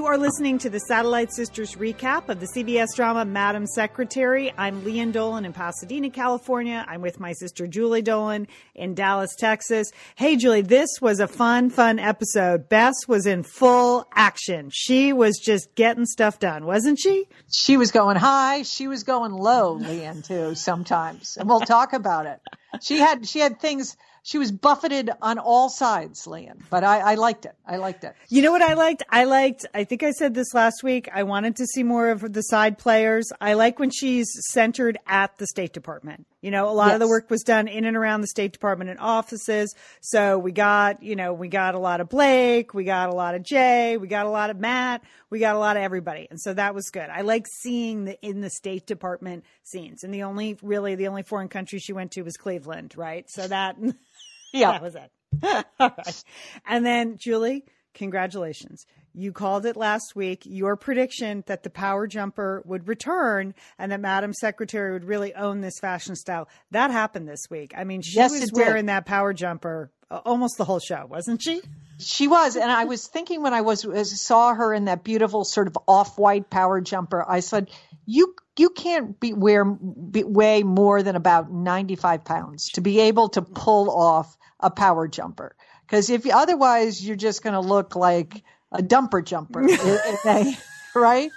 [0.00, 4.50] You are listening to the Satellite Sisters recap of the CBS drama Madam Secretary.
[4.56, 6.86] I'm Lian Dolan in Pasadena, California.
[6.88, 9.90] I'm with my sister Julie Dolan in Dallas, Texas.
[10.14, 12.70] Hey, Julie, this was a fun, fun episode.
[12.70, 14.70] Bess was in full action.
[14.72, 17.26] She was just getting stuff done, wasn't she?
[17.52, 18.62] She was going high.
[18.62, 21.36] She was going low, Lian, too, sometimes.
[21.36, 22.40] And we'll talk about it.
[22.80, 26.62] She had, she had things she was buffeted on all sides, Lian.
[26.70, 27.54] But I, I, liked it.
[27.66, 28.14] I liked it.
[28.28, 29.02] You know what I liked?
[29.08, 29.66] I liked.
[29.74, 31.08] I think I said this last week.
[31.12, 33.32] I wanted to see more of the side players.
[33.40, 36.26] I like when she's centered at the State Department.
[36.42, 36.94] You know, a lot yes.
[36.94, 39.74] of the work was done in and around the State Department and offices.
[40.00, 43.34] So we got, you know, we got a lot of Blake, we got a lot
[43.34, 46.28] of Jay, we got a lot of Matt, we got a lot of everybody.
[46.30, 47.10] And so that was good.
[47.10, 50.02] I like seeing the in the State Department scenes.
[50.02, 53.28] And the only really the only foreign country she went to was Cleveland, right?
[53.28, 53.76] So that
[54.52, 54.72] Yeah.
[54.72, 55.10] That was it.
[55.80, 56.24] All right.
[56.66, 58.86] And then, Julie, congratulations.
[59.12, 60.42] You called it last week.
[60.44, 65.60] Your prediction that the power jumper would return and that Madam Secretary would really own
[65.60, 66.48] this fashion style.
[66.70, 67.72] That happened this week.
[67.76, 71.42] I mean, she yes, was wearing that power jumper uh, almost the whole show, wasn't
[71.42, 71.60] she?
[71.98, 73.84] She was, and I was thinking when I was
[74.20, 77.70] saw her in that beautiful sort of off-white power jumper, I said,
[78.06, 83.30] "You you can't be wear be, weigh more than about 95 pounds to be able
[83.30, 85.56] to pull off a power jumper.
[85.86, 90.54] Because if otherwise you're just going to look like a dumper jumper, eh, eh, eh,
[90.94, 91.30] right?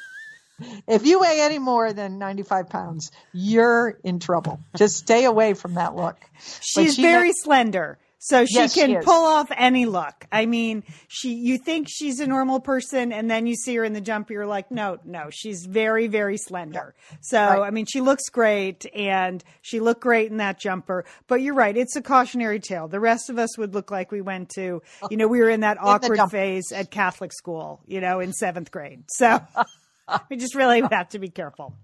[0.88, 4.60] If you weigh any more than 95 pounds, you're in trouble.
[4.76, 6.18] Just stay away from that look.
[6.62, 7.98] She's she very slender.
[8.26, 10.26] So she yes, can she pull off any look.
[10.32, 13.92] I mean, she you think she's a normal person and then you see her in
[13.92, 17.18] the jumper you're like, "No, no, she's very very slender." Yeah.
[17.20, 17.68] So, right.
[17.68, 21.04] I mean, she looks great and she looked great in that jumper.
[21.28, 22.88] But you're right, it's a cautionary tale.
[22.88, 25.60] The rest of us would look like we went to, you know, we were in
[25.60, 29.04] that awkward phase at Catholic school, you know, in 7th grade.
[29.10, 29.42] So,
[30.30, 31.76] we just really have to be careful.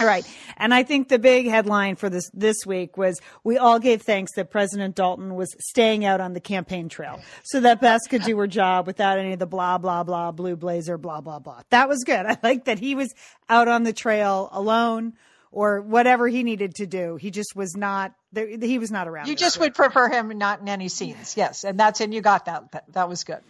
[0.00, 0.26] All right.
[0.56, 4.32] And I think the big headline for this this week was we all gave thanks
[4.34, 8.36] that President Dalton was staying out on the campaign trail so that Bess could do
[8.38, 11.62] her job without any of the blah blah blah blue blazer blah blah blah.
[11.70, 12.26] That was good.
[12.26, 13.14] I like that he was
[13.48, 15.14] out on the trail alone
[15.50, 17.16] or whatever he needed to do.
[17.16, 19.28] He just was not there, he was not around.
[19.28, 21.34] You just would prefer him not in any scenes.
[21.36, 22.72] Yes, and that's and you got that.
[22.72, 23.40] That, that was good.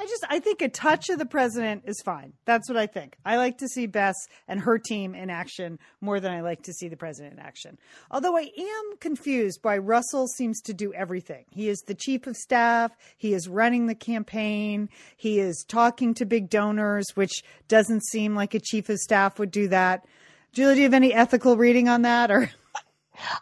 [0.00, 2.32] I just I think a touch of the president is fine.
[2.44, 3.16] That's what I think.
[3.24, 4.16] I like to see Bess
[4.48, 7.78] and her team in action more than I like to see the president in action.
[8.10, 11.44] Although I am confused why Russell seems to do everything.
[11.50, 16.26] He is the chief of staff, he is running the campaign, he is talking to
[16.26, 20.04] big donors, which doesn't seem like a chief of staff would do that.
[20.54, 22.48] Julie, do you have any ethical reading on that or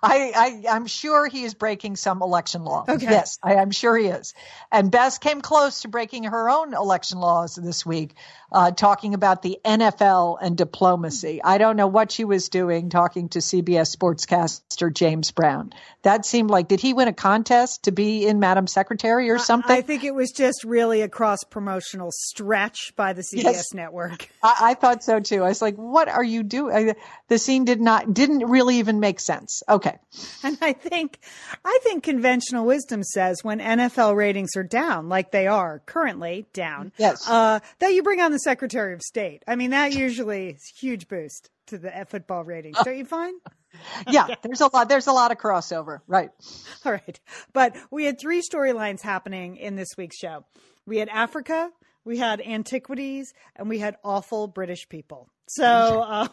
[0.02, 2.84] I, I am sure he is breaking some election law.
[2.88, 3.06] Okay.
[3.06, 4.34] Yes, I, am sure he is.
[4.70, 8.14] And Bess came close to breaking her own election laws this week,
[8.50, 11.40] uh, talking about the NFL and diplomacy.
[11.42, 15.72] I don't know what she was doing talking to CBS sportscaster James Brown.
[16.02, 19.70] That seemed like did he win a contest to be in Madam Secretary or something?
[19.70, 23.74] I, I think it was just really a cross promotional stretch by the CBS yes.
[23.74, 24.28] network.
[24.42, 25.42] I, I, thought so too.
[25.42, 26.94] I was like, what are you doing?
[27.28, 29.61] The scene did not didn't really even make sense.
[29.68, 29.98] Okay.
[30.42, 31.18] And I think,
[31.64, 36.92] I think conventional wisdom says when NFL ratings are down, like they are currently down,
[36.98, 39.42] yes, uh, that you bring on the Secretary of State.
[39.46, 42.76] I mean, that usually is a huge boost to the football ratings.
[42.84, 43.40] Don't you find?
[44.10, 44.88] yeah, there's a lot.
[44.88, 46.30] There's a lot of crossover, right?
[46.84, 47.20] All right,
[47.52, 50.44] but we had three storylines happening in this week's show.
[50.86, 51.70] We had Africa,
[52.04, 55.28] we had antiquities, and we had awful British people.
[55.48, 55.64] So,
[56.06, 56.28] uh,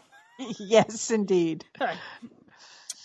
[0.60, 1.66] yes, indeed.
[1.80, 1.98] All right.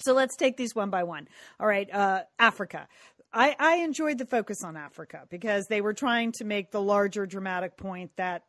[0.05, 1.29] So let's take these one by one.
[1.59, 2.89] All right, uh, Africa.
[3.33, 7.27] I, I enjoyed the focus on Africa because they were trying to make the larger
[7.27, 8.45] dramatic point that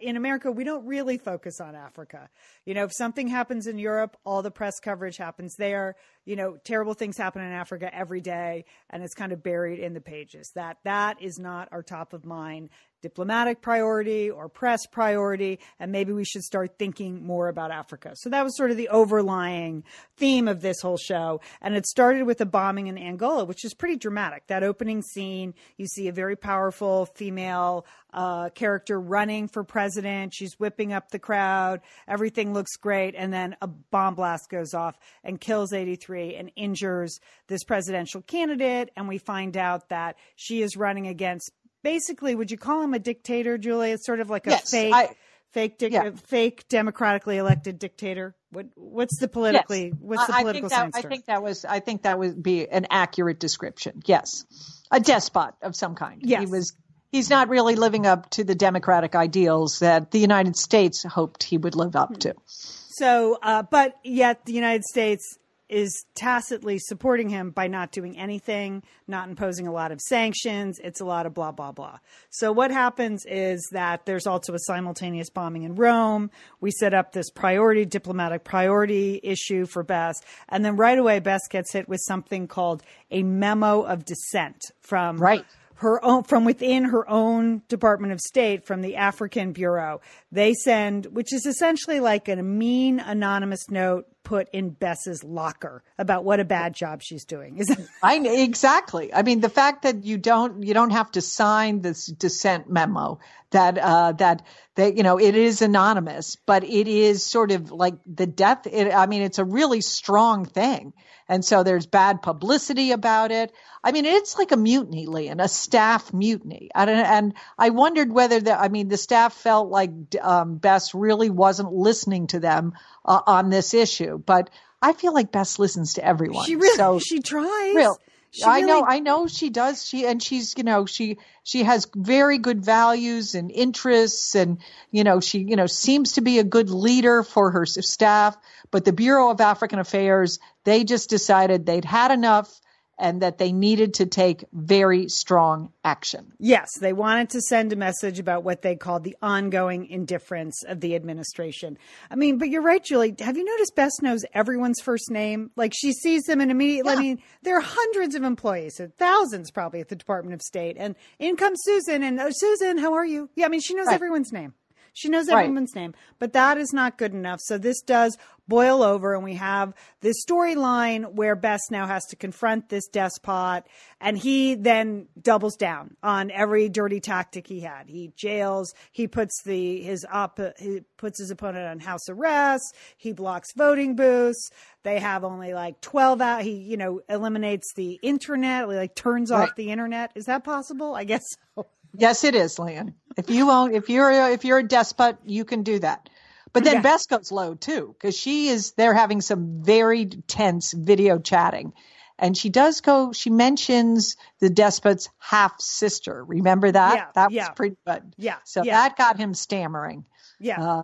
[0.00, 2.28] in America, we don't really focus on Africa.
[2.64, 5.96] You know, if something happens in Europe, all the press coverage happens there.
[6.24, 9.94] You know, terrible things happen in Africa every day, and it's kind of buried in
[9.94, 10.52] the pages.
[10.54, 12.70] That that is not our top of mind
[13.02, 18.12] diplomatic priority or press priority, and maybe we should start thinking more about Africa.
[18.14, 19.82] So that was sort of the overlying
[20.16, 21.40] theme of this whole show.
[21.60, 24.46] And it started with a bombing in Angola, which is pretty dramatic.
[24.46, 27.84] That opening scene, you see a very powerful female
[28.14, 30.32] uh, character running for president.
[30.34, 31.80] She's whipping up the crowd.
[32.06, 33.14] Everything looks great.
[33.16, 38.90] And then a bomb blast goes off and kills 83 and injures this presidential candidate.
[38.96, 41.50] And we find out that she is running against
[41.82, 43.90] basically, would you call him a dictator, Julie?
[43.90, 45.08] It's sort of like a yes, fake, I,
[45.52, 46.10] fake, dic- yeah.
[46.26, 48.34] fake democratically elected dictator.
[48.50, 49.86] What, what's the politically?
[49.86, 49.94] Yes.
[49.98, 51.64] What's the political I think, that, I think that was.
[51.64, 54.02] I think that would be an accurate description.
[54.04, 54.44] Yes,
[54.90, 56.20] a despot of some kind.
[56.22, 56.40] Yes.
[56.40, 56.74] he was.
[57.10, 61.56] he's not really living up to the democratic ideals that the United States hoped he
[61.56, 62.34] would live up to.
[62.46, 65.38] So, uh, but yet the United States
[65.72, 70.78] is tacitly supporting him by not doing anything, not imposing a lot of sanctions.
[70.78, 71.98] It's a lot of blah, blah, blah.
[72.30, 76.30] So, what happens is that there's also a simultaneous bombing in Rome.
[76.60, 80.16] We set up this priority, diplomatic priority issue for Bess.
[80.48, 85.16] And then right away, Bess gets hit with something called a memo of dissent from.
[85.16, 85.46] Right
[85.82, 90.00] her own from within her own Department of State from the African Bureau.
[90.30, 96.24] They send, which is essentially like a mean anonymous note put in Bess's locker about
[96.24, 97.58] what a bad job she's doing.
[97.58, 97.70] Is
[98.02, 99.12] I exactly.
[99.12, 103.20] I mean, the fact that you don't you don't have to sign this dissent memo
[103.50, 104.46] that uh, that
[104.76, 108.66] that you know it is anonymous, but it is sort of like the death.
[108.66, 110.94] It, I mean, it's a really strong thing,
[111.28, 113.52] and so there's bad publicity about it.
[113.84, 116.70] I mean, it's like a mutiny, Lian, a staff mutiny.
[116.74, 119.90] And, and I wondered whether the, I mean, the staff felt like
[120.20, 122.74] um, Bess really wasn't listening to them
[123.04, 124.18] uh, on this issue.
[124.18, 126.44] But I feel like Bess listens to everyone.
[126.44, 127.74] She really, so, she tries.
[127.74, 127.98] Real,
[128.32, 129.86] she I really, know, I know she does.
[129.86, 134.58] She and she's, you know, she she has very good values and interests, and
[134.90, 138.38] you know, she you know seems to be a good leader for her staff.
[138.70, 142.58] But the Bureau of African Affairs, they just decided they'd had enough
[143.02, 146.32] and that they needed to take very strong action.
[146.38, 150.80] Yes, they wanted to send a message about what they called the ongoing indifference of
[150.80, 151.76] the administration.
[152.12, 153.16] I mean, but you're right, Julie.
[153.18, 155.50] Have you noticed Bess knows everyone's first name?
[155.56, 156.98] Like she sees them and immediately, yeah.
[156.98, 160.76] I mean, there are hundreds of employees, thousands probably at the Department of State.
[160.78, 163.28] And in comes Susan and, oh, Susan, how are you?
[163.34, 163.94] Yeah, I mean, she knows right.
[163.94, 164.54] everyone's name.
[164.94, 165.82] She knows everyone's right.
[165.82, 167.40] name, but that is not good enough.
[167.40, 168.16] So this does
[168.46, 173.64] boil over, and we have this storyline where Bess now has to confront this despot,
[174.00, 177.88] and he then doubles down on every dirty tactic he had.
[177.88, 178.74] He jails.
[178.90, 182.74] He puts the his op he puts his opponent on house arrest.
[182.98, 184.50] He blocks voting booths.
[184.82, 186.42] They have only like twelve out.
[186.42, 188.68] He you know eliminates the internet.
[188.68, 189.48] Like turns right.
[189.48, 190.12] off the internet.
[190.14, 190.94] Is that possible?
[190.94, 191.24] I guess
[191.54, 191.66] so.
[191.94, 192.94] Yes, it is, Lian.
[193.16, 196.08] If you own, if you're a, if you're a despot, you can do that.
[196.52, 196.82] But then yeah.
[196.82, 201.72] Bess goes low too, because she is they're having some very tense video chatting.
[202.18, 206.22] And she does go, she mentions the despot's half sister.
[206.24, 206.94] Remember that?
[206.94, 208.14] Yeah, that was pretty good.
[208.16, 208.36] Yeah.
[208.44, 208.82] So yeah.
[208.82, 210.04] that got him stammering.
[210.38, 210.62] Yeah.
[210.62, 210.82] Uh,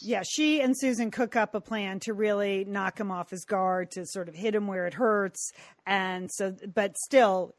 [0.00, 0.22] yeah.
[0.24, 4.06] She and Susan cook up a plan to really knock him off his guard, to
[4.06, 5.52] sort of hit him where it hurts.
[5.86, 7.54] And so, but still,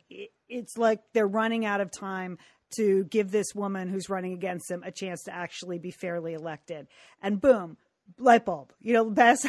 [0.50, 2.40] it's like they're running out of time
[2.78, 6.88] to give this woman who's running against him a chance to actually be fairly elected.
[7.22, 7.78] And boom,
[8.18, 8.74] light bulb.
[8.82, 9.48] You know, Bess.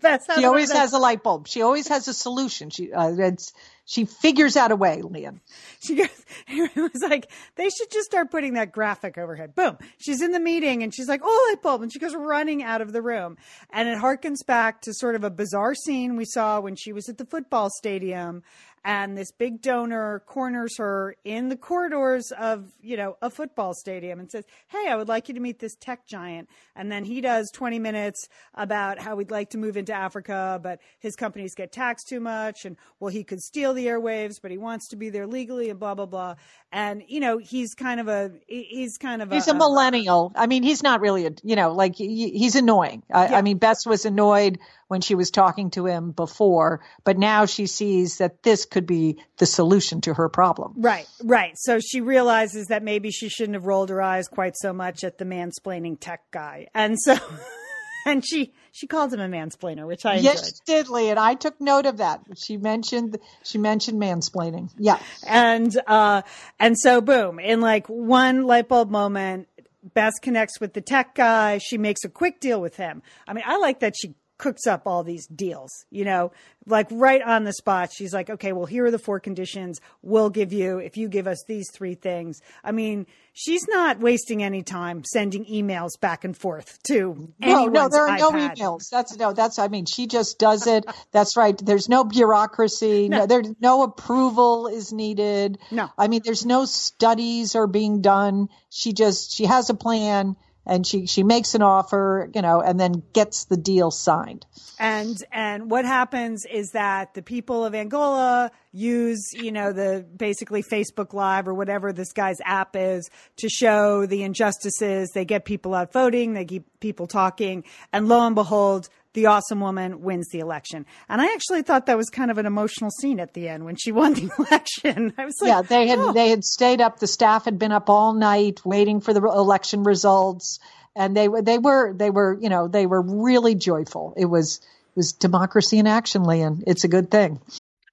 [0.00, 1.48] Bess she always has a light bulb.
[1.48, 2.70] She always has a solution.
[2.70, 3.52] She uh, it's
[3.88, 5.40] she figures out a way, Lian.
[5.80, 6.08] She goes,
[6.48, 9.54] it was like, they should just start putting that graphic overhead.
[9.54, 9.78] Boom.
[9.96, 11.80] She's in the meeting and she's like, oh, light bulb.
[11.80, 13.38] And she goes running out of the room.
[13.70, 17.08] And it harkens back to sort of a bizarre scene we saw when she was
[17.08, 18.42] at the football stadium
[18.84, 24.20] and this big donor corners her in the corridors of you know a football stadium
[24.20, 26.48] and says hey i would like you to meet this tech giant.
[26.76, 30.80] And then he does 20 minutes about how we'd like to move into africa but
[31.00, 34.58] his companies get taxed too much and well he could steal the airwaves but he
[34.58, 36.34] wants to be there legally and blah blah blah.
[36.72, 40.32] And you know he's kind of a he's kind of a he's a, a millennial.
[40.34, 43.02] I mean he's not really a you know like he, he's annoying.
[43.12, 43.38] I, yeah.
[43.38, 44.58] I mean bess was annoyed
[44.88, 49.18] when she was talking to him before, but now she sees that this could be
[49.36, 50.74] the solution to her problem.
[50.76, 51.52] Right, right.
[51.56, 55.18] So she realizes that maybe she shouldn't have rolled her eyes quite so much at
[55.18, 56.68] the mansplaining tech guy.
[56.74, 57.16] And so
[58.06, 60.46] and she she calls him a mansplainer, which I yes, enjoyed.
[60.46, 62.20] she did, Lee, and I took note of that.
[62.36, 64.70] She mentioned she mentioned mansplaining.
[64.78, 66.22] Yeah, and uh,
[66.58, 69.48] and so boom, in like one light bulb moment,
[69.94, 71.58] Bess connects with the tech guy.
[71.58, 73.02] She makes a quick deal with him.
[73.26, 76.30] I mean, I like that she cooks up all these deals, you know,
[76.66, 77.90] like right on the spot.
[77.92, 81.26] She's like, okay, well, here are the four conditions we'll give you if you give
[81.26, 82.40] us these three things.
[82.62, 87.88] I mean, she's not wasting any time sending emails back and forth to no, no,
[87.88, 88.18] there are iPad.
[88.18, 88.88] no emails.
[88.90, 90.84] That's no, that's, I mean, she just does it.
[91.10, 91.58] that's right.
[91.58, 93.08] There's no bureaucracy.
[93.08, 95.58] No, no there's no approval is needed.
[95.70, 98.48] No, I mean, there's no studies are being done.
[98.70, 100.36] She just, she has a plan
[100.68, 104.46] and she she makes an offer, you know, and then gets the deal signed.
[104.78, 110.62] And and what happens is that the people of Angola use, you know, the basically
[110.62, 113.08] Facebook Live or whatever this guy's app is
[113.38, 115.10] to show the injustices.
[115.14, 119.58] They get people out voting, they keep people talking, and lo and behold, the awesome
[119.58, 120.86] woman wins the election.
[121.08, 123.74] And I actually thought that was kind of an emotional scene at the end when
[123.74, 125.12] she won the election.
[125.18, 126.12] I was like, yeah, they had oh.
[126.12, 127.00] they had stayed up.
[127.00, 130.60] The staff had been up all night waiting for the election results,
[130.94, 134.14] and they were they were they were you know they were really joyful.
[134.16, 136.62] It was it was democracy in action, Lian.
[136.66, 137.40] It's a good thing.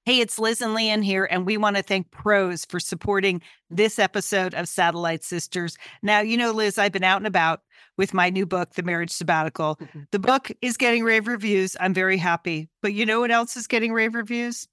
[0.06, 3.42] Hey, it's Liz and Lian here, and we want to thank Prose for supporting
[3.72, 5.76] this episode of Satellite Sisters.
[6.04, 7.62] Now, you know, Liz, I've been out and about
[7.98, 9.78] with my new book, The Marriage Sabbatical.
[9.78, 10.00] Mm-hmm.
[10.12, 11.76] The book is getting rave reviews.
[11.80, 12.70] I'm very happy.
[12.82, 14.68] But you know what else is getting rave reviews?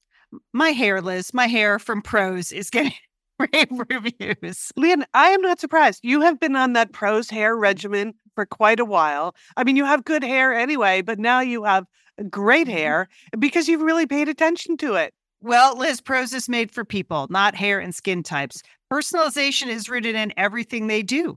[0.52, 2.94] My hair, Liz, my hair from Prose is getting
[3.38, 4.72] rave reviews.
[4.76, 6.00] Lian, I am not surprised.
[6.02, 9.34] You have been on that Prose hair regimen for quite a while.
[9.56, 11.86] I mean, you have good hair anyway, but now you have
[12.30, 12.76] great mm-hmm.
[12.76, 15.12] hair because you've really paid attention to it.
[15.40, 18.62] Well, Liz, Prose is made for people, not hair and skin types.
[18.92, 21.36] Personalization is rooted in everything they do,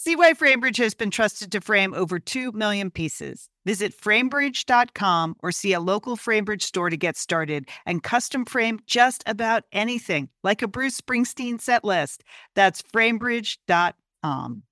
[0.00, 3.48] See why FrameBridge has been trusted to frame over 2 million pieces.
[3.66, 9.24] Visit framebridge.com or see a local FrameBridge store to get started and custom frame just
[9.26, 12.22] about anything, like a Bruce Springsteen set list.
[12.54, 14.62] That's framebridge.com.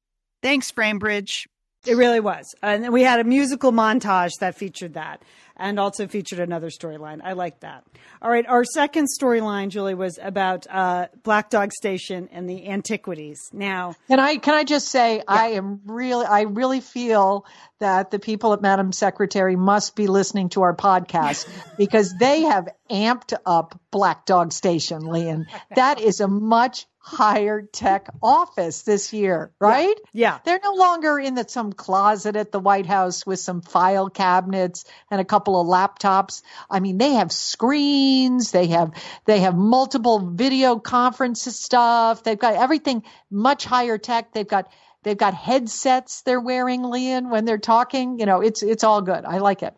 [0.45, 1.47] Thanks, FrameBridge.
[1.87, 2.54] It really was.
[2.62, 5.23] And we had a musical montage that featured that
[5.56, 7.20] and also featured another storyline.
[7.22, 7.84] I like that.
[8.20, 13.40] All right, our second storyline, Julie, was about uh, Black Dog Station and the antiquities.
[13.52, 15.22] Now, can I can I just say yeah.
[15.26, 17.46] I am really I really feel
[17.78, 21.46] that the people at Madam Secretary must be listening to our podcast
[21.76, 25.46] because they have amped up Black Dog Station, Lian.
[25.75, 29.94] That is a much higher tech office this year, right?
[30.12, 30.40] Yeah.
[30.44, 34.84] They're no longer in the, some closet at the White House with some file cabinets
[35.08, 36.42] and a couple of laptops.
[36.68, 38.90] I mean, they have screens, they have
[39.25, 42.25] they have multiple video conference stuff.
[42.25, 44.32] They've got everything much higher tech.
[44.32, 44.68] They've got
[45.06, 48.18] they've got headsets they're wearing, Lian, when they're talking.
[48.18, 49.25] You know, it's it's all good.
[49.25, 49.72] I like it.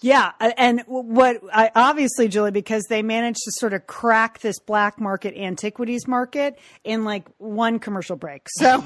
[0.00, 4.98] Yeah, and what I obviously, Julie, because they managed to sort of crack this black
[4.98, 8.48] market antiquities market in like one commercial break.
[8.48, 8.82] So.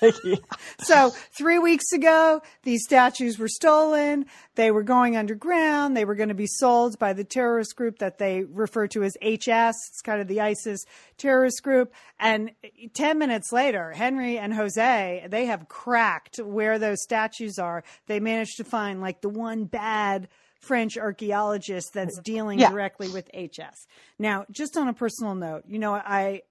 [0.82, 4.26] So three weeks ago, these statues were stolen.
[4.54, 5.96] They were going underground.
[5.96, 9.12] They were going to be sold by the terrorist group that they refer to as
[9.22, 9.48] HS.
[9.88, 10.84] It's kind of the ISIS
[11.18, 11.92] terrorist group.
[12.18, 12.52] And
[12.94, 17.84] 10 minutes later, Henry and Jose, they have cracked where those statues are.
[18.06, 20.28] They managed to find like the one bad
[20.60, 22.68] French archaeologist that's dealing Yeah.
[22.70, 23.86] directly with HS.
[24.18, 26.42] Now, just on a personal note, you know, I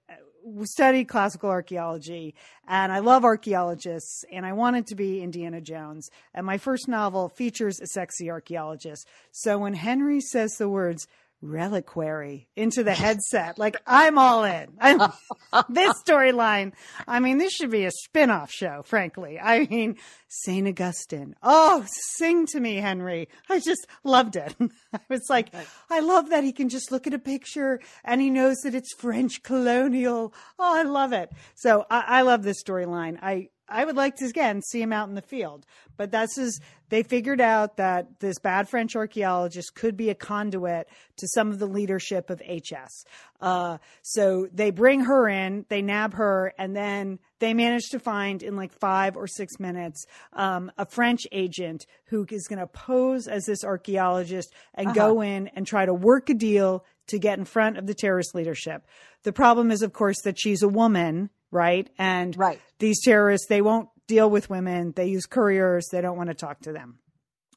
[0.64, 2.34] studied classical archaeology
[2.66, 6.10] and I love archaeologists and I wanted to be Indiana Jones.
[6.34, 9.06] And my first novel features a sexy archaeologist.
[9.32, 11.06] So when Henry says the words
[11.42, 14.68] reliquary into the headset, like I'm all in.
[14.80, 15.00] I'm,
[15.68, 16.72] this storyline,
[17.06, 19.38] I mean, this should be a spin off show, frankly.
[19.38, 19.96] I mean,
[20.28, 20.68] St.
[20.68, 21.34] Augustine.
[21.42, 21.84] Oh,
[22.16, 23.28] sing to me, Henry.
[23.48, 24.54] I just loved it.
[24.92, 25.52] I was like,
[25.88, 28.94] I love that he can just look at a picture and he knows that it's
[28.94, 30.34] French colonial.
[30.58, 31.30] Oh, I love it.
[31.54, 33.18] So I, I love this storyline.
[33.22, 35.64] I, I would like to again see him out in the field,
[35.96, 40.88] but that's is they figured out that this bad French archaeologist could be a conduit
[41.18, 43.04] to some of the leadership of HS.
[43.40, 48.42] Uh, so they bring her in, they nab her, and then they manage to find
[48.42, 53.28] in like five or six minutes um, a French agent who is going to pose
[53.28, 57.44] as this archaeologist and go in and try to work a deal to get in
[57.44, 58.86] front of the terrorist leadership.
[59.22, 61.88] The problem is, of course, that she's a woman, right?
[61.98, 62.60] And Right.
[62.78, 64.92] these terrorists, they won't deal with women.
[64.96, 65.86] They use couriers.
[65.92, 66.98] They don't want to talk to them.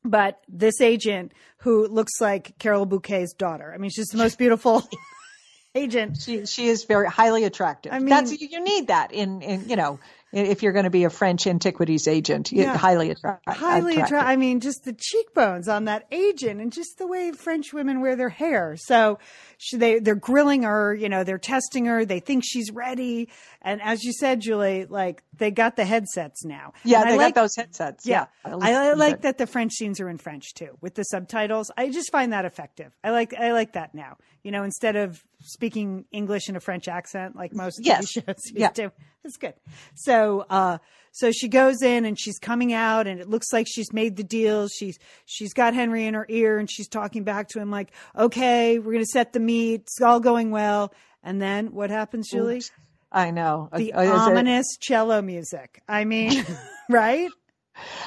[0.06, 4.84] But this agent who looks like Carol Bouquet's daughter, I mean, she's the most beautiful
[5.76, 6.18] agent.
[6.22, 7.94] She she is very highly attractive.
[7.94, 10.00] I mean- That's you need that in in you know
[10.34, 12.76] if you're going to be a French antiquities agent, Yeah.
[12.76, 14.06] highly attra- highly attractive.
[14.06, 14.30] attractive.
[14.30, 18.16] I mean, just the cheekbones on that agent, and just the way French women wear
[18.16, 18.76] their hair.
[18.78, 19.20] So
[19.58, 20.94] she, they they're grilling her.
[20.96, 22.04] You know, they're testing her.
[22.06, 23.30] They think she's ready.
[23.62, 26.74] And as you said, Julie, like they got the headsets now.
[26.84, 28.06] Yeah, And I they like, got those headsets.
[28.06, 31.04] Yeah, Yeah, I, I like that the French scenes are in French too, with the
[31.04, 31.72] subtitles.
[31.78, 32.92] I just find that effective.
[33.04, 34.18] I like I like that now.
[34.44, 38.06] You know, instead of speaking English in a French accent like most Yes.
[38.18, 38.70] TV shows Yeah.
[38.70, 38.92] to.
[39.26, 39.54] It's good.
[39.96, 40.80] So, uh,
[41.12, 44.24] so she goes in and she's coming out, and it looks like she's made the
[44.24, 44.68] deal.
[44.68, 48.80] She's she's got Henry in her ear, and she's talking back to him like, "Okay,
[48.80, 49.82] we're gonna set the meet.
[49.82, 52.58] It's all going well." And then what happens, Julie?
[52.58, 52.72] Oops.
[53.12, 53.70] I know.
[53.74, 55.82] The Uh, is it- ominous cello music.
[55.88, 56.46] I mean,
[56.90, 57.30] right?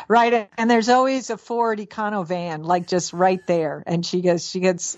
[0.09, 4.49] right and there's always a Ford Econo van like just right there and she gets
[4.49, 4.97] she gets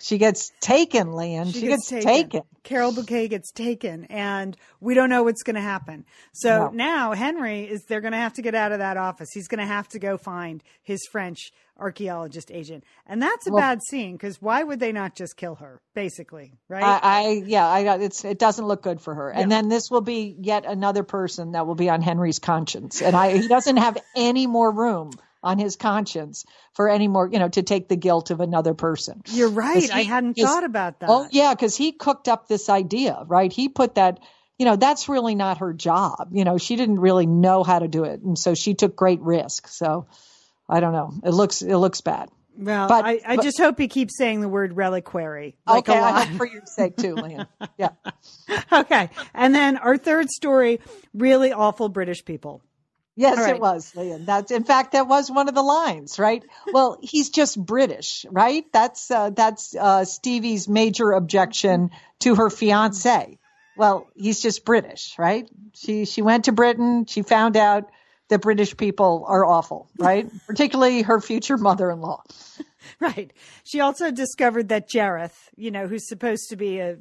[0.00, 2.42] she gets taken Lian she, gets, taken.
[2.62, 6.04] Carol Bouquet gets taken, and we don't know what's going to happen.
[6.32, 6.70] So No.
[6.70, 9.28] now Henry is they're going to have to get out of that office.
[9.32, 13.60] He's going to have to go find his French archaeologist agent, and that's a Well-
[13.62, 15.80] bad scene because why would they not just kill her?
[15.94, 16.82] Basically, right?
[16.84, 20.00] I, I yeah I it's it doesn't look good for her and then this will
[20.02, 23.98] be yet another person that will be on Henry's conscience and I he doesn't have
[24.14, 25.10] any more room
[25.42, 29.22] on his conscience for any more you know to take the guilt of another person
[29.26, 29.74] You're right.
[29.76, 31.08] Because I hadn't thought about that.
[31.08, 33.52] Oh yeah, because he cooked up this idea, right?
[33.52, 34.20] He put that,
[34.58, 36.28] you know, that's really not her job.
[36.32, 39.20] You know, she didn't really know how to do it, and so she took great
[39.20, 39.68] risk.
[39.68, 40.06] So
[40.68, 41.12] I don't know.
[41.24, 42.28] It looks it looks bad.
[42.56, 45.56] well, but- I, I but- just hope he keeps saying the word reliquary.
[45.66, 47.46] Like okay, a I hope for your sake too, Liam.
[47.78, 47.90] Yeah.
[48.70, 50.80] okay, and then our third story:
[51.14, 52.62] really awful British people.
[53.16, 53.56] Yes, right.
[53.56, 54.24] it was, Liam.
[54.24, 56.42] That's in fact that was one of the lines, right?
[56.72, 58.64] Well, he's just British, right?
[58.72, 63.38] That's uh, that's uh, Stevie's major objection to her fiance.
[63.76, 65.48] Well, he's just British, right?
[65.74, 67.06] She she went to Britain.
[67.06, 67.90] She found out
[68.28, 70.30] that British people are awful, right?
[70.46, 72.22] Particularly her future mother-in-law.
[73.00, 73.32] Right.
[73.64, 76.96] She also discovered that Jareth, you know, who's supposed to be a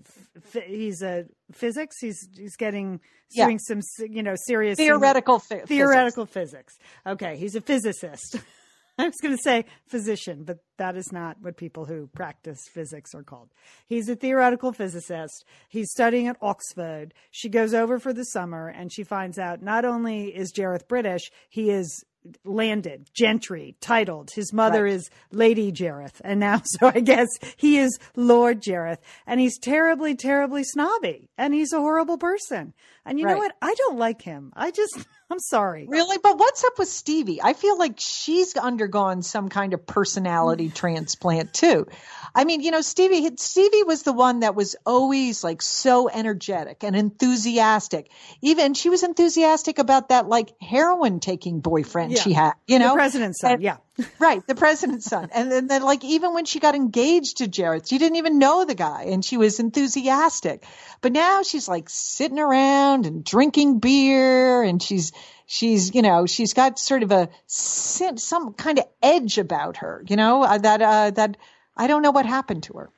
[0.65, 1.97] he's a physics.
[1.99, 2.99] He's he's getting
[3.31, 3.45] Yeah.
[3.45, 6.73] doing some, you know, serious Theoretical theoretical physics.
[7.05, 8.37] Okay, he's a physicist.
[8.97, 13.15] I was going to say physician, but that is not what people who practice physics
[13.15, 13.47] are called.
[13.87, 15.45] He's a theoretical physicist.
[15.69, 17.13] He's studying at Oxford.
[17.31, 21.31] She goes over for the summer and she finds out not only is Jareth British,
[21.49, 22.03] he is
[22.45, 24.31] landed, gentry, titled.
[24.31, 24.93] His mother right.
[24.93, 30.15] is Lady Jareth, and now so I guess he is Lord Jareth, and he's terribly,
[30.15, 32.73] terribly snobby, and he's a horrible person.
[33.05, 33.33] And you right.
[33.33, 33.55] know what?
[33.61, 34.53] I don't like him.
[34.55, 35.85] I just I'm sorry.
[35.87, 36.17] Really?
[36.17, 37.39] But what's up with Stevie?
[37.41, 41.87] I feel like she's undergone some kind of personality transplant too.
[42.33, 46.83] I mean, you know, Stevie Stevie was the one that was always like so energetic
[46.83, 48.11] and enthusiastic.
[48.41, 52.21] Even she was enthusiastic about that like heroin taking boyfriend yeah.
[52.21, 52.89] she had, you know.
[52.89, 53.77] The president's son, and, yeah.
[54.19, 55.29] Right, the president's son.
[55.33, 58.65] And then, then like even when she got engaged to Jareth, she didn't even know
[58.65, 60.65] the guy and she was enthusiastic.
[61.01, 65.11] But now she's like sitting around and drinking beer and she's
[65.45, 70.15] she's you know she's got sort of a some kind of edge about her you
[70.15, 71.37] know uh, that uh, that
[71.75, 72.89] I don't know what happened to her.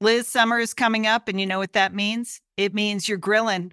[0.00, 2.40] Liz, summer is coming up, and you know what that means?
[2.56, 3.72] It means you're grilling.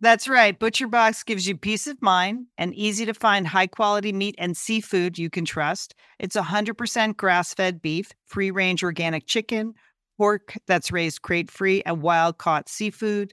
[0.00, 0.58] That's right.
[0.58, 4.56] Butcher Box gives you peace of mind and easy to find high quality meat and
[4.56, 5.94] seafood you can trust.
[6.18, 9.74] It's 100% grass fed beef, free range organic chicken,
[10.16, 13.32] pork that's raised crate free, and wild caught seafood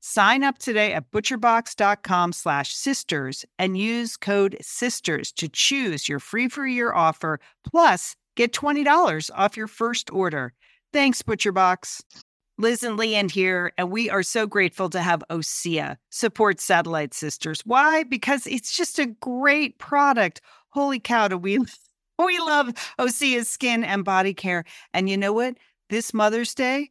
[0.00, 6.48] Sign up today at butcherbox.com slash sisters and use code SISTERS to choose your free
[6.48, 10.52] for year offer, plus get $20 off your first order.
[10.92, 12.00] Thanks, ButcherBox.
[12.60, 17.60] Liz and Lian here, and we are so grateful to have OSEA support Satellite Sisters.
[17.64, 18.02] Why?
[18.02, 20.40] Because it's just a great product.
[20.70, 21.58] Holy cow, do we
[22.18, 24.64] we love OSEA's skin and body care.
[24.92, 25.56] And you know what?
[25.88, 26.90] This Mother's Day,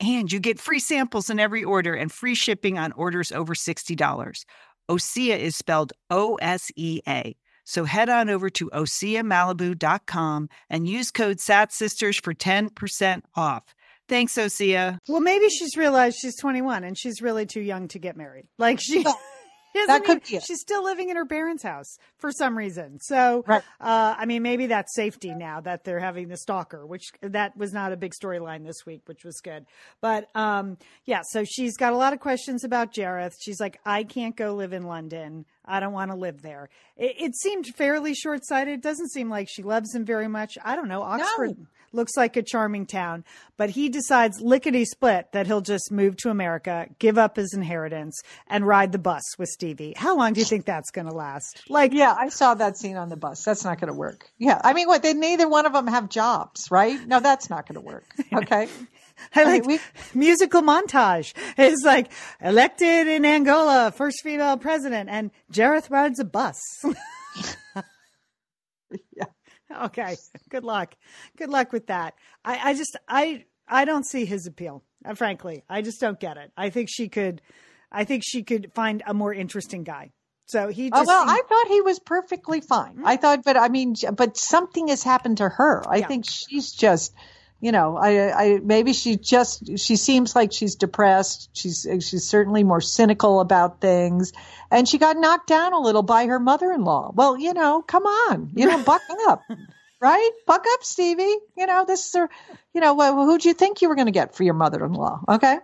[0.00, 4.44] And you get free samples in every order and free shipping on orders over $60.
[4.90, 7.36] OSEA is spelled O S E A.
[7.64, 13.62] So head on over to OSEAMalibu.com and use code SATSisters for 10% off.
[14.08, 14.98] Thanks, Osea.
[15.08, 18.46] Well, maybe she's realized she's 21 and she's really too young to get married.
[18.58, 19.04] Like she.
[19.86, 20.42] that could be it.
[20.42, 22.98] She's still living in her parents' house for some reason.
[23.00, 23.62] So, Right.
[23.80, 27.72] uh, I mean, maybe that's safety now that they're having the stalker, which that was
[27.72, 29.66] not a big storyline this week, which was good.
[30.00, 33.34] But um, yeah, so she's got a lot of questions about Jareth.
[33.40, 35.44] She's like, I can't go live in London.
[35.64, 36.68] I don't want to live there.
[36.96, 38.74] It, it seemed fairly short sighted.
[38.74, 40.58] It doesn't seem like she loves him very much.
[40.64, 41.02] I don't know.
[41.02, 41.56] Oxford
[41.92, 43.24] looks like a charming town,
[43.56, 48.20] but he decides lickety split that he'll just move to America, give up his inheritance,
[48.46, 49.94] and ride the bus with Stevie.
[49.96, 51.62] How long do you think that's going to last?
[51.68, 53.42] Like, Yeah, I saw that scene on the bus.
[53.44, 54.30] That's not going to work.
[54.38, 55.02] Yeah, I mean, what?
[55.02, 57.06] They neither one of them have jobs, right?
[57.06, 58.04] No, that's not going to work.
[58.34, 58.68] Okay.
[59.36, 59.78] I I mean, like we-
[60.14, 61.34] musical montage.
[61.56, 66.58] It's like elected in Angola, first female president, and Jareth rides a bus.
[69.16, 69.24] Yeah.
[69.84, 70.16] Okay.
[70.48, 70.94] Good luck.
[71.36, 72.14] Good luck with that.
[72.44, 74.82] I, I just I I don't see his appeal.
[75.04, 76.50] Uh, frankly, I just don't get it.
[76.56, 77.42] I think she could.
[77.90, 80.12] I think she could find a more interesting guy.
[80.46, 83.02] So he Oh, just well, seemed- I thought he was perfectly fine.
[83.04, 85.82] I thought, but I mean, but something has happened to her.
[85.88, 86.06] I Yeah.
[86.08, 87.14] think she's just,
[87.62, 91.48] you know, I, I maybe she just she seems like she's depressed.
[91.52, 94.32] She's she's certainly more cynical about things,
[94.68, 97.12] and she got knocked down a little by her mother-in-law.
[97.14, 99.48] Well, you know, come on, you know, buck up.
[100.00, 101.36] Right, buck up, Stevie.
[101.56, 102.28] You know this is, her,
[102.74, 105.20] you know, wh- who'd you think you were going to get for your mother-in-law?
[105.28, 105.58] Okay,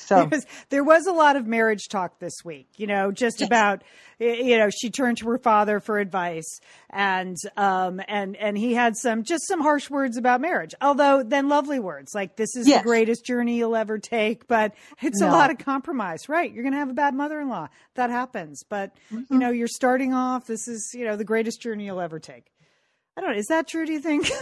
[0.00, 3.82] so Because there was a lot of marriage talk this week, you know, just about,
[4.18, 8.96] you know, she turned to her father for advice and, um, and, and he had
[8.96, 10.74] some, just some harsh words about marriage.
[10.80, 12.80] Although then lovely words like, this is Yes.
[12.82, 16.50] the greatest journey you'll ever take, but it's a lot of compromise, right?
[16.52, 17.68] You're going to have a bad mother-in-law.
[17.94, 18.62] That happens.
[18.68, 19.32] But, Mm-hmm.
[19.34, 20.46] you know, you're starting off.
[20.46, 22.44] This is, you know, the greatest journey you'll ever take.
[23.16, 23.36] I don't know.
[23.38, 23.84] Is that true?
[23.84, 24.30] Do you think?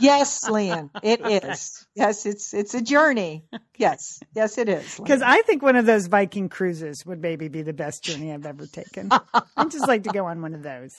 [0.00, 1.86] Yes, Lian, it is.
[1.94, 3.44] Yes, it's it's a journey.
[3.76, 4.96] Yes, yes, it is.
[4.96, 8.46] Because I think one of those Viking cruises would maybe be the best journey I've
[8.46, 9.10] ever taken.
[9.56, 10.90] I'd just like to go on one of those.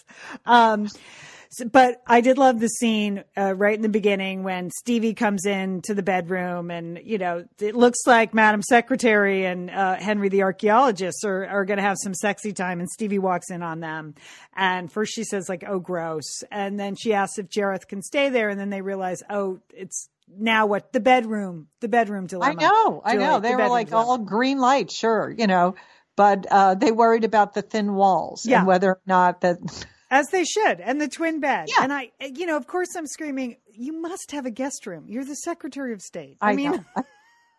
[0.45, 0.99] Um, so-
[1.71, 5.81] but I did love the scene uh, right in the beginning when Stevie comes in
[5.85, 10.43] to the bedroom, and you know it looks like Madam Secretary and uh, Henry the
[10.43, 14.13] archaeologist are, are going to have some sexy time, and Stevie walks in on them.
[14.55, 18.29] And first she says like, "Oh, gross," and then she asks if Jareth can stay
[18.29, 20.93] there, and then they realize, "Oh, it's." Now what?
[20.93, 22.62] The bedroom, the bedroom dilemma.
[22.62, 23.39] I know, I Julie, know.
[23.39, 24.08] the They were like dilemma.
[24.08, 25.73] all green light, sure, you know,
[26.15, 28.60] but uh, they worried about the thin walls Yeah.
[28.60, 29.58] and whether or not that.
[30.12, 31.69] As they should, and the twin bed.
[31.69, 31.84] Yeah.
[31.84, 33.58] And I, you know, of course, I'm screaming.
[33.73, 35.06] You must have a guest room.
[35.08, 36.38] You're the Secretary of State.
[36.41, 36.86] I, I, mean.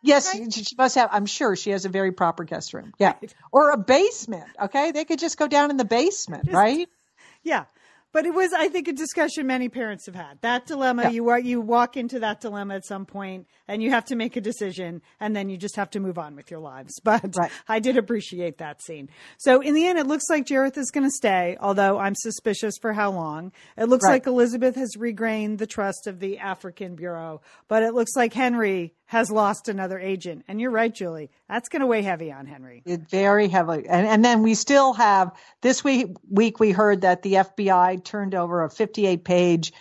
[0.03, 1.11] Yes, she she must have.
[1.13, 2.93] I'm sure she has a very proper guest room.
[2.99, 3.15] Yeah,
[3.51, 4.47] or a basement.
[4.63, 6.89] Okay, they could just go down in the basement, right?
[7.43, 7.65] yeah.
[8.13, 10.41] But it was, I think, a discussion many parents have had.
[10.41, 14.05] That dilemma, you wa- you walk into that dilemma at some point, and you have
[14.07, 16.93] to make a decision, and then you just have to move on with your lives.
[17.05, 17.53] But Right.
[17.69, 19.09] I did appreciate that scene.
[19.39, 22.75] So in the end, it looks like Jareth is going to stay, although I'm suspicious
[22.81, 23.53] for how long.
[23.77, 24.15] It looks Right.
[24.15, 28.95] like Elizabeth has regained the trust of the African Bureau, but it looks like Henry
[29.11, 30.45] has lost another agent.
[30.47, 31.31] And you're right, Julie.
[31.49, 32.81] That's going to weigh heavy on Henry.
[32.87, 36.15] It very heavily, and and then we still have this week.
[36.31, 39.73] Week we heard that the FBI turned over a 58 page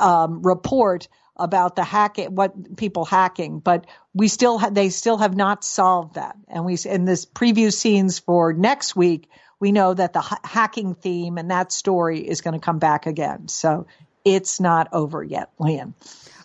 [0.00, 5.36] um, report about the hacking, what people hacking, but we still ha- they still have
[5.36, 6.36] not solved that.
[6.48, 9.28] And we in this preview scenes for next week,
[9.60, 13.04] we know that the ha- hacking theme and that story is going to come back
[13.04, 13.48] again.
[13.48, 13.86] So
[14.24, 15.92] it's not over yet, Liam.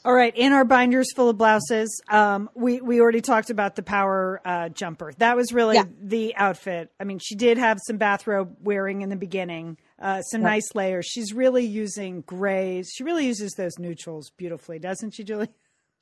[0.06, 3.84] All right, in our binders full of blouses, um, we we already talked about the
[3.84, 5.14] power uh, jumper.
[5.20, 5.86] That was really Yeah.
[6.02, 6.92] the outfit.
[7.00, 11.06] I mean, she did have some bathrobe wearing in the beginning, uh, some nice layers.
[11.06, 12.92] She's really using grays.
[12.94, 15.48] She really uses those neutrals beautifully, doesn't she, Julie?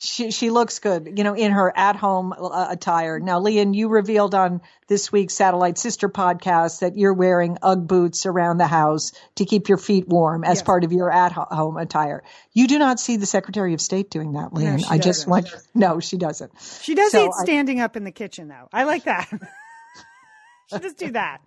[0.03, 3.19] She she looks good, you know, in her at home uh, attire.
[3.19, 8.25] Now, Lian, you revealed on this week's Satellite Sister podcast that you're wearing UGG boots
[8.25, 10.63] around the house to keep your feet warm as Yes.
[10.63, 12.23] part of your at home attire.
[12.51, 14.79] You do not see the Secretary of State doing that, Lian.
[14.79, 16.51] she I just want no, she doesn't.
[16.81, 18.69] She does So eat I- standing up in the kitchen, though.
[18.73, 19.29] I like that.
[20.73, 21.41] she does do that.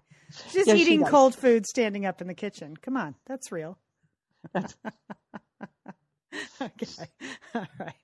[0.51, 1.11] She's Yes, eating does.
[1.11, 2.77] cold food standing up in the kitchen.
[2.77, 3.79] Come on, that's real.
[6.61, 7.09] okay,
[7.55, 7.95] all right.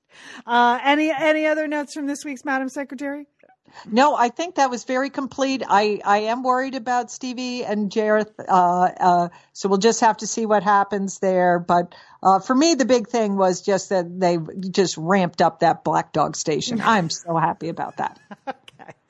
[0.46, 3.26] Uh, any any other notes from this week's Madam Secretary?
[3.90, 5.62] No, I think that was very complete.
[5.66, 10.26] I, I am worried about Stevie and Jareth, uh, uh, so we'll just have to
[10.26, 11.58] see what happens there.
[11.58, 14.38] But uh, for me, the big thing was just that they
[14.70, 16.80] just ramped up that black dog station.
[16.84, 18.18] I'm so happy about that.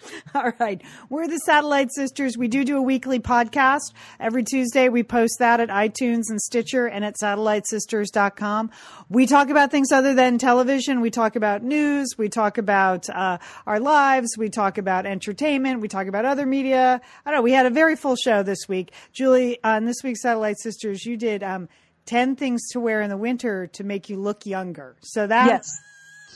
[0.34, 0.80] All right.
[1.08, 2.36] We're the Satellite Sisters.
[2.38, 3.92] We do do a weekly podcast.
[4.18, 8.70] Every Tuesday, we post that at iTunes and Stitcher and at satellitesisters.com.
[9.08, 11.00] We talk about things other than television.
[11.00, 12.08] We talk about news.
[12.16, 14.36] We talk about uh, our lives.
[14.38, 15.80] We talk about entertainment.
[15.80, 17.00] We talk about other media.
[17.24, 17.42] I don't know.
[17.42, 18.92] We had a very full show this week.
[19.12, 21.68] Julie, on this week's Satellite Sisters, you did um,
[22.06, 24.96] 10 things to wear in the winter to make you look younger.
[25.00, 25.68] So that, Yes.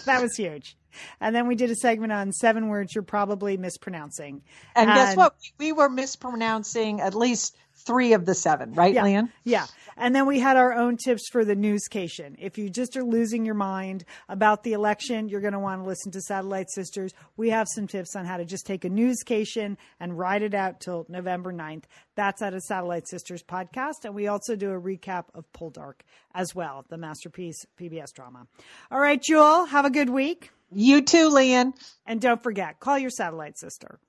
[0.05, 0.77] that was huge.
[1.21, 4.43] And then we did a segment on seven words you're probably mispronouncing.
[4.75, 5.35] And guess what?
[5.59, 9.03] We were mispronouncing at least three of the seven, right, Yeah.
[9.05, 9.29] Lian?
[9.45, 9.67] Yeah.
[9.97, 12.37] And then we had our own tips for the newscation.
[12.39, 15.89] If you just are losing your mind about the election, you're going to want to
[15.89, 17.13] listen to Satellite Sisters.
[17.37, 20.81] We have some tips on how to just take a newscation and ride it out
[20.81, 21.85] till November 9th.
[22.15, 24.05] That's at a Satellite Sisters podcast.
[24.05, 26.01] And we also do a recap of Poldark
[26.35, 28.47] as well, the masterpiece PBS drama.
[28.91, 30.51] All right, Jewel, have a good week.
[30.73, 31.73] You too, Lian.
[32.07, 34.01] And don't forget, call your satellite sister.